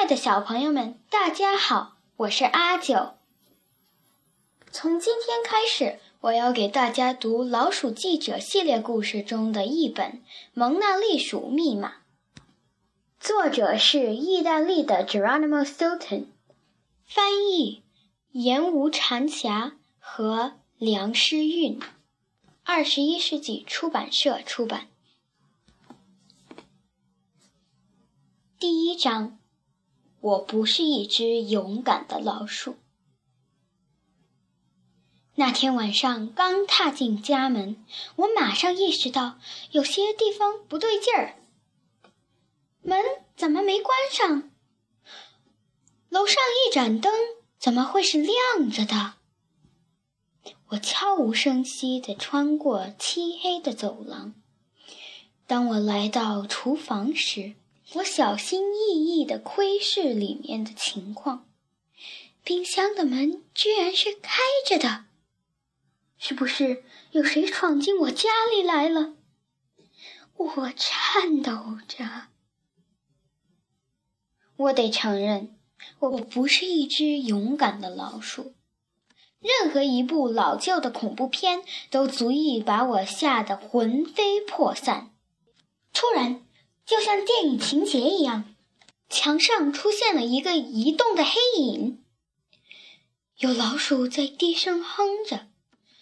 [0.00, 3.14] 爱的小朋友们，大家好，我是阿九。
[4.70, 10.12] 从今天开始，我要给大家读《老鼠记者》系列故事中的一本
[10.54, 11.94] 《蒙娜丽鼠密码》，
[13.18, 16.26] 作者是意大利的 Geronimo Stilton，
[17.04, 17.82] 翻译
[18.30, 21.80] 言无禅霞和梁诗韵，
[22.62, 24.86] 二十一世纪出版社出版。
[28.60, 29.36] 第一章，
[30.20, 32.76] 我不是一只勇敢的老鼠。
[35.36, 37.84] 那天晚上刚踏进家门，
[38.16, 39.38] 我马上意识到
[39.70, 41.36] 有些地方不对劲儿。
[42.82, 42.98] 门
[43.36, 44.50] 怎么没关上？
[46.08, 47.12] 楼上一盏灯
[47.58, 49.14] 怎么会是亮着的？
[50.70, 54.34] 我悄无声息地穿过漆黑的走廊。
[55.46, 57.54] 当我来到厨房时，
[57.94, 61.48] 我小心翼翼地窥视里面的情况，
[62.44, 65.06] 冰箱的门居然是开着的。
[66.18, 69.14] 是不是有谁闯进我家里来了？
[70.36, 72.26] 我颤抖着。
[74.56, 75.56] 我得承认，
[76.00, 78.54] 我不是一只勇敢的老鼠。
[79.40, 85.14] 任何一部老旧的恐怖片都足以把我吓得魂飞魄散。
[85.94, 86.44] 突然。
[86.88, 88.56] 就像电影情节一样，
[89.10, 92.02] 墙上出现了一个移动的黑影。
[93.36, 95.48] 有老鼠在低声哼着，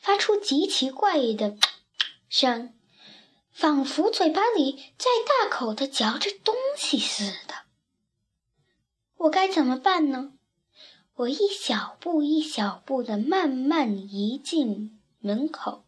[0.01, 1.57] 发出极其怪异的
[2.29, 2.73] 声，
[3.51, 7.55] 仿佛嘴巴里在大口的嚼着东西似的。
[9.17, 10.34] 我该怎么办呢？
[11.17, 15.84] 我一小步一小步的慢慢移进门口，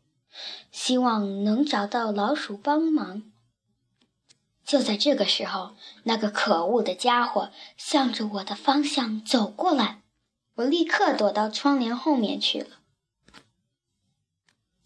[0.73, 3.28] 希望能找到老鼠帮忙。
[4.69, 10.03] 就在这个时候，那个可恶的家伙向着我的方向走过来，
[10.57, 12.77] 我立刻躲到窗帘后面去了。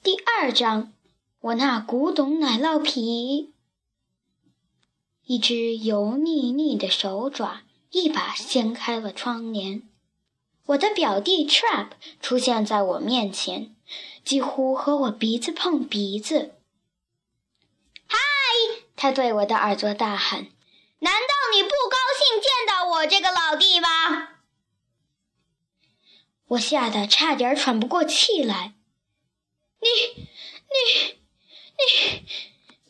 [0.00, 0.92] 第二章，
[1.40, 3.52] 我那古董奶酪皮，
[5.24, 9.83] 一只油腻腻的手爪一把掀开了窗帘，
[10.67, 11.89] 我的表弟 Trap
[12.20, 13.74] 出现在我面前，
[14.24, 16.55] 几乎和我鼻子碰鼻子。
[19.02, 20.46] 他对我的耳朵大喊
[21.02, 24.29] ：“难道你不高兴见到我这个老弟吗？”
[26.51, 28.74] 我吓得差点喘不过气来。
[29.83, 29.89] “你、
[30.70, 31.18] 你、
[31.79, 32.23] 你、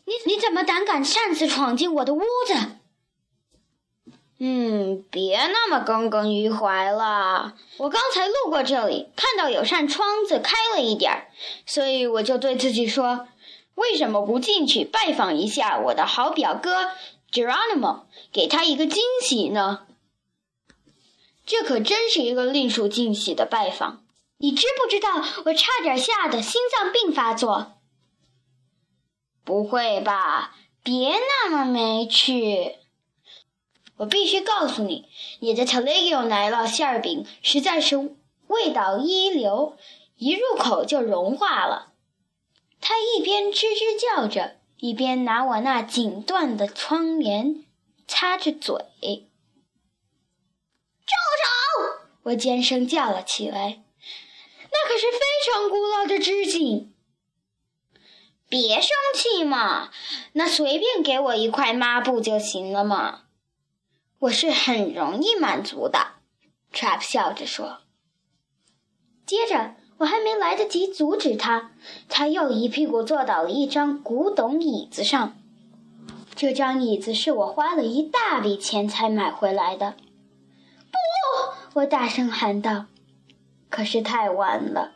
[0.05, 2.53] 你、你怎么胆敢擅自闯进我的屋子
[4.37, 7.55] ？”“嗯，别那么耿耿于怀了。
[7.77, 11.31] 我刚才路过这里，看到有扇窗子开了一点儿，
[11.65, 13.29] 所以我就对自己说。”
[13.75, 16.91] 为什么不进去拜访一下我的好表哥
[17.31, 19.87] Geronimo，给他一个惊喜呢？
[21.45, 24.03] 这可真是一个令属惊喜的拜访。
[24.37, 27.73] 你知不知道，我差点吓得心脏病发作？
[29.43, 30.55] 不会吧？
[30.83, 32.75] 别那么没趣！
[33.97, 35.07] 我必须告诉你，
[35.39, 38.15] 你的 Taleggio 奶酪馅饼实在是
[38.47, 39.77] 味道一流，
[40.17, 41.92] 一入口就融化了。
[42.85, 47.63] 他一边吱吱叫着，一边拿我那锦缎的窗帘
[48.05, 49.29] 擦着嘴。
[51.05, 52.09] 住手！
[52.23, 53.81] 我尖声叫了起来。
[54.69, 56.93] 那可是非常古老的织锦。
[58.49, 59.89] 别生气嘛，
[60.33, 63.27] 那随便给我一块抹布就行了嘛。
[64.19, 66.15] 我是很容易满足的。
[66.73, 67.83] Trap 笑着说。
[69.25, 69.75] 接着。
[70.03, 71.71] 我还没来得及阻止他，
[72.09, 75.33] 他又一屁股坐到了一张古董椅子上。
[76.35, 79.91] 这张椅子是我花了一大笔钱才买回来的。
[80.91, 81.79] 不！
[81.79, 82.87] 我大声喊道。
[83.69, 84.91] 可是太晚了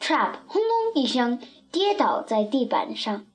[0.00, 1.42] ，Trap 轰隆一声
[1.72, 3.26] 跌倒在地板上，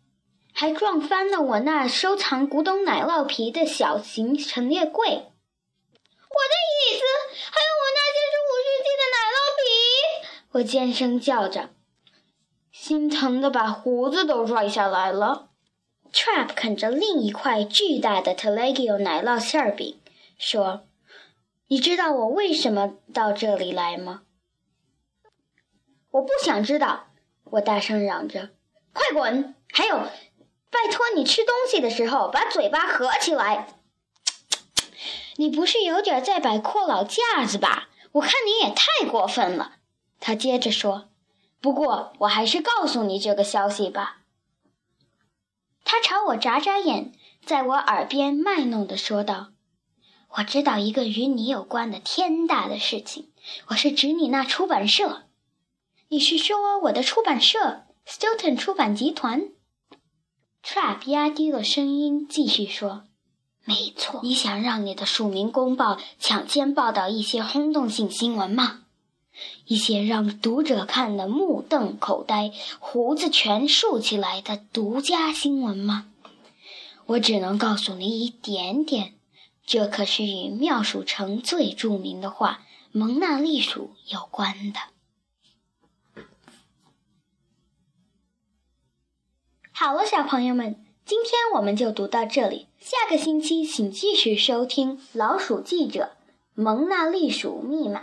[0.53, 5.03] 还撞翻了我那收藏古董奶酪皮的小型陈列柜。
[5.03, 7.03] 我的椅子，
[7.51, 9.63] 还有我那些是五世纪的奶酪皮。
[10.55, 11.71] 我尖声叫着，
[12.71, 15.49] 心疼的把胡子都拽下来了。
[16.13, 19.99] Trap 啃着另一块巨大的 Taleggio 奶酪馅饼，
[20.37, 20.87] 说
[21.67, 24.21] ：“你知道我为什么到这里来吗？”
[26.11, 27.07] 我不想知道！
[27.43, 28.51] 我大声嚷着
[28.93, 29.55] ：“快滚！
[29.73, 33.67] 还有，拜托你吃东西的时候把嘴巴合起来。
[35.35, 37.89] 你不是有点在摆阔老架子吧？
[38.13, 39.73] 我看你也太过分了。”
[40.25, 41.09] 他接着说
[41.61, 44.21] ：“不过，我还是告诉你这个消息吧。”
[45.85, 47.13] 他朝我眨眨眼，
[47.45, 49.49] 在我耳边卖弄地说道
[50.37, 53.29] ：“我知道一个与你有关的天大的事情，
[53.67, 55.27] 我是指你那出版社。
[56.07, 59.49] 你是说我的出版社 Stilton 出版集团
[60.63, 63.03] ？Trap 压低了声音继续说
[63.63, 68.84] ：“没错，你想让你的署名公报抢先报道一些轰动性新闻吗？
[69.65, 76.11] 一些让读者看得目瞪口呆、胡子全竖起来的独家新闻吗？
[77.05, 79.13] 我只能告诉你一点点。”
[79.67, 82.51] 这可是与妙鼠城最著名的画
[82.91, 84.79] 《蒙娜丽鼠》有关的。
[89.71, 92.67] 好了，小朋友们，今天我们就读到这里。
[92.79, 96.15] 下个星期请继续收听《老鼠记者
[96.53, 98.01] 蒙娜丽鼠密码》。